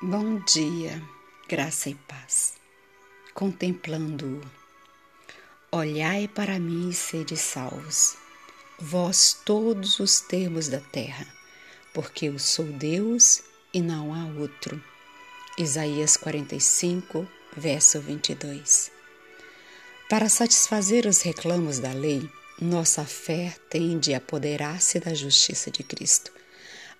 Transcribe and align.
Bom 0.00 0.38
dia, 0.44 1.02
graça 1.48 1.90
e 1.90 1.94
paz. 1.96 2.54
Contemplando-o. 3.34 4.40
Olhai 5.72 6.28
para 6.28 6.56
mim 6.60 6.90
e 6.90 6.94
sede 6.94 7.36
salvos, 7.36 8.16
vós 8.78 9.36
todos 9.44 9.98
os 9.98 10.20
termos 10.20 10.68
da 10.68 10.78
terra, 10.78 11.26
porque 11.92 12.26
eu 12.26 12.38
sou 12.38 12.66
Deus 12.66 13.42
e 13.74 13.82
não 13.82 14.14
há 14.14 14.24
outro. 14.38 14.80
Isaías 15.58 16.16
45, 16.16 17.26
verso 17.56 18.00
22. 18.00 18.92
Para 20.08 20.28
satisfazer 20.28 21.06
os 21.06 21.22
reclamos 21.22 21.80
da 21.80 21.92
lei, 21.92 22.30
nossa 22.62 23.04
fé 23.04 23.52
tende 23.68 24.14
a 24.14 24.18
apoderar-se 24.18 25.00
da 25.00 25.12
justiça 25.12 25.72
de 25.72 25.82
Cristo, 25.82 26.30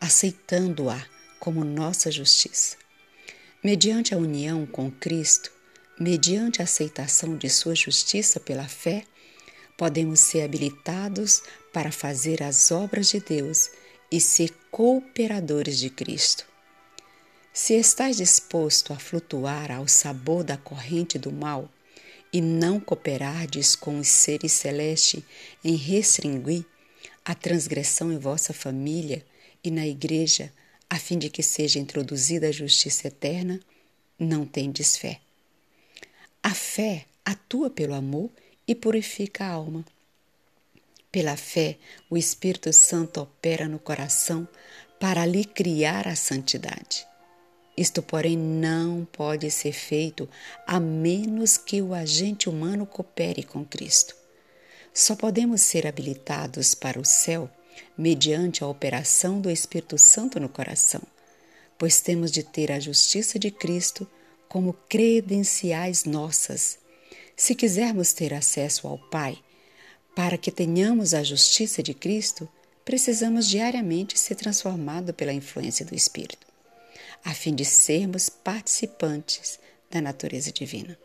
aceitando-a 0.00 1.04
como 1.38 1.62
nossa 1.62 2.10
justiça. 2.10 2.85
Mediante 3.66 4.14
a 4.14 4.16
união 4.16 4.64
com 4.64 4.92
Cristo, 4.92 5.50
mediante 5.98 6.60
a 6.60 6.64
aceitação 6.64 7.36
de 7.36 7.50
Sua 7.50 7.74
justiça 7.74 8.38
pela 8.38 8.68
fé, 8.68 9.02
podemos 9.76 10.20
ser 10.20 10.42
habilitados 10.42 11.42
para 11.72 11.90
fazer 11.90 12.44
as 12.44 12.70
obras 12.70 13.08
de 13.08 13.18
Deus 13.18 13.68
e 14.08 14.20
ser 14.20 14.52
cooperadores 14.70 15.80
de 15.80 15.90
Cristo. 15.90 16.46
Se 17.52 17.74
estás 17.74 18.18
disposto 18.18 18.92
a 18.92 19.00
flutuar 19.00 19.72
ao 19.72 19.88
sabor 19.88 20.44
da 20.44 20.56
corrente 20.56 21.18
do 21.18 21.32
mal 21.32 21.68
e 22.32 22.40
não 22.40 22.78
cooperardes 22.78 23.74
com 23.74 23.98
os 23.98 24.06
seres 24.06 24.52
celestes 24.52 25.24
em 25.64 25.74
restringir 25.74 26.64
a 27.24 27.34
transgressão 27.34 28.12
em 28.12 28.18
vossa 28.20 28.52
família 28.52 29.26
e 29.64 29.72
na 29.72 29.84
igreja, 29.84 30.52
a 30.88 30.98
fim 30.98 31.18
de 31.18 31.28
que 31.28 31.42
seja 31.42 31.78
introduzida 31.78 32.48
a 32.48 32.52
justiça 32.52 33.08
eterna, 33.08 33.60
não 34.18 34.46
tendes 34.46 34.96
fé. 34.96 35.20
A 36.42 36.54
fé 36.54 37.06
atua 37.24 37.68
pelo 37.68 37.94
amor 37.94 38.30
e 38.66 38.74
purifica 38.74 39.44
a 39.44 39.50
alma. 39.50 39.84
Pela 41.10 41.36
fé, 41.36 41.76
o 42.08 42.16
Espírito 42.16 42.72
Santo 42.72 43.20
opera 43.20 43.68
no 43.68 43.78
coração 43.78 44.46
para 45.00 45.26
lhe 45.26 45.44
criar 45.44 46.06
a 46.06 46.14
santidade. 46.14 47.06
Isto, 47.76 48.02
porém, 48.02 48.36
não 48.36 49.06
pode 49.12 49.50
ser 49.50 49.72
feito 49.72 50.28
a 50.66 50.80
menos 50.80 51.58
que 51.58 51.82
o 51.82 51.92
agente 51.92 52.48
humano 52.48 52.86
coopere 52.86 53.42
com 53.42 53.64
Cristo. 53.64 54.14
Só 54.94 55.14
podemos 55.14 55.60
ser 55.60 55.86
habilitados 55.86 56.74
para 56.74 56.98
o 56.98 57.04
céu 57.04 57.50
mediante 57.96 58.62
a 58.62 58.66
operação 58.66 59.40
do 59.40 59.50
Espírito 59.50 59.98
Santo 59.98 60.38
no 60.38 60.48
coração, 60.48 61.02
pois 61.78 62.00
temos 62.00 62.30
de 62.30 62.42
ter 62.42 62.72
a 62.72 62.80
justiça 62.80 63.38
de 63.38 63.50
Cristo 63.50 64.06
como 64.48 64.72
credenciais 64.88 66.04
nossas. 66.04 66.78
Se 67.36 67.54
quisermos 67.54 68.12
ter 68.12 68.32
acesso 68.32 68.86
ao 68.86 68.98
Pai, 68.98 69.38
para 70.14 70.38
que 70.38 70.50
tenhamos 70.50 71.12
a 71.12 71.22
justiça 71.22 71.82
de 71.82 71.92
Cristo, 71.92 72.48
precisamos 72.84 73.46
diariamente 73.46 74.18
ser 74.18 74.36
transformados 74.36 75.14
pela 75.14 75.32
influência 75.32 75.84
do 75.84 75.94
Espírito, 75.94 76.46
a 77.24 77.34
fim 77.34 77.54
de 77.54 77.64
sermos 77.64 78.30
participantes 78.30 79.58
da 79.90 80.00
natureza 80.00 80.50
divina. 80.50 80.96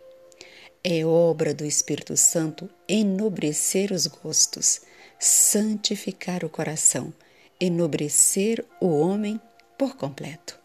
É 0.83 1.05
obra 1.05 1.53
do 1.53 1.65
Espírito 1.65 2.15
Santo 2.15 2.69
enobrecer 2.87 3.91
os 3.91 4.07
gostos, 4.07 4.81
santificar 5.21 6.43
o 6.43 6.49
coração, 6.49 7.13
enobrecer 7.59 8.65
o 8.79 8.87
homem 8.87 9.39
por 9.77 9.95
completo. 9.95 10.59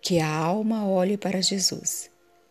Que 0.00 0.20
a 0.20 0.34
alma 0.34 0.88
olhe 0.88 1.18
para 1.18 1.42
Jesus. 1.42 2.08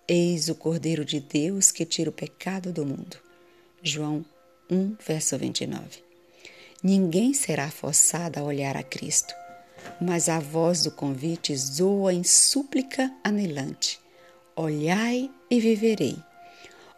Eis 0.07 0.47
o 0.47 0.53
Cordeiro 0.53 1.03
de 1.03 1.19
Deus 1.19 1.71
que 1.71 1.85
tira 1.85 2.11
o 2.11 2.13
pecado 2.13 2.71
do 2.71 2.85
mundo. 2.85 3.17
João 3.81 4.23
1, 4.69 4.97
verso 5.03 5.35
29. 5.39 6.03
Ninguém 6.83 7.33
será 7.33 7.71
forçado 7.71 8.39
a 8.39 8.43
olhar 8.43 8.77
a 8.77 8.83
Cristo, 8.83 9.33
mas 9.99 10.29
a 10.29 10.39
voz 10.39 10.83
do 10.83 10.91
convite 10.91 11.55
zoa 11.55 12.13
em 12.13 12.23
súplica 12.23 13.11
anelante: 13.23 13.99
Olhai 14.55 15.31
e 15.49 15.59
viverei. 15.59 16.15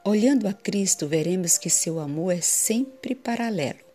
Olhando 0.04 0.46
a 0.46 0.54
Cristo, 0.54 1.08
veremos 1.08 1.58
que 1.58 1.70
seu 1.70 2.02
amor 2.02 2.34
é 2.34 2.42
sempre 2.42 3.16
paralelo 3.16 3.93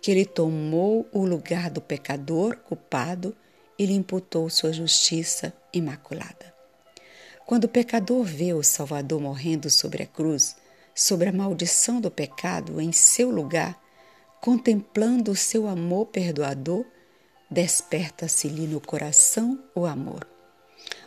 que 0.00 0.10
ele 0.10 0.24
tomou 0.24 1.08
o 1.12 1.24
lugar 1.24 1.70
do 1.70 1.80
pecador 1.80 2.56
culpado 2.58 3.34
e 3.78 3.86
lhe 3.86 3.94
imputou 3.94 4.48
sua 4.48 4.72
justiça 4.72 5.52
imaculada. 5.72 6.54
Quando 7.46 7.64
o 7.64 7.68
pecador 7.68 8.24
vê 8.24 8.52
o 8.52 8.62
Salvador 8.62 9.20
morrendo 9.20 9.70
sobre 9.70 10.02
a 10.02 10.06
cruz, 10.06 10.56
sobre 10.94 11.28
a 11.28 11.32
maldição 11.32 12.00
do 12.00 12.10
pecado 12.10 12.80
em 12.80 12.90
seu 12.90 13.30
lugar, 13.30 13.80
contemplando 14.40 15.30
o 15.30 15.36
seu 15.36 15.68
amor 15.68 16.06
perdoador, 16.06 16.84
desperta-se-lhe 17.50 18.66
no 18.66 18.80
coração 18.80 19.62
o 19.74 19.86
amor. 19.86 20.26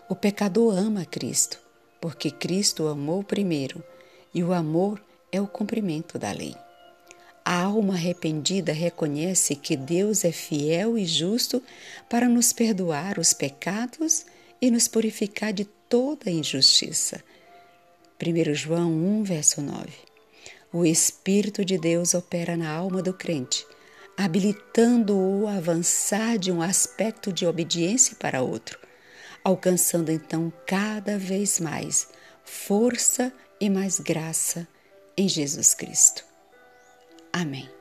O 0.08 0.16
pecador 0.16 0.78
ama 0.78 1.06
Cristo, 1.06 1.60
porque 2.00 2.32
Cristo 2.32 2.84
o 2.84 2.88
amou 2.88 3.24
primeiro, 3.24 3.84
e 4.34 4.44
o 4.44 4.54
amor 4.54 5.04
é 5.32 5.42
o 5.42 5.48
cumprimento 5.48 6.18
da 6.18 6.32
lei. 6.32 6.56
A 7.52 7.64
alma 7.64 7.96
arrependida 7.96 8.72
reconhece 8.72 9.56
que 9.56 9.76
Deus 9.76 10.24
é 10.24 10.32
fiel 10.32 10.96
e 11.00 11.04
justo 11.04 11.64
para 12.08 12.30
nos 12.30 12.54
perdoar 12.54 13.18
os 13.18 13.34
pecados 13.34 14.24
e 14.62 14.70
nos 14.70 14.88
purificar 14.88 15.52
de 15.52 15.66
toda 15.66 16.30
injustiça. 16.30 17.24
1 18.24 18.54
João 18.54 18.92
1, 18.92 19.24
verso 19.24 19.64
9. 19.64 19.90
O 20.72 20.86
Espírito 20.86 21.66
de 21.66 21.80
Deus 21.80 22.14
opera 22.14 22.56
na 22.56 22.70
alma 22.70 23.02
do 23.02 23.16
crente, 23.16 23.66
habilitando-o 24.16 25.48
a 25.48 25.56
avançar 25.56 26.38
de 26.38 26.52
um 26.52 26.62
aspecto 26.62 27.34
de 27.34 27.48
obediência 27.48 28.16
para 28.20 28.44
outro, 28.44 28.78
alcançando 29.44 30.12
então 30.12 30.54
cada 30.68 31.18
vez 31.18 31.60
mais 31.60 32.10
força 32.46 33.34
e 33.60 33.72
mais 33.72 34.00
graça 34.00 34.68
em 35.18 35.28
Jesus 35.28 35.74
Cristo. 35.74 36.29
Amém. 37.34 37.79